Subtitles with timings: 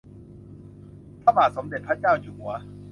[1.21, 2.53] พระบาทสมเด้จพระเจ้าอยู่หัว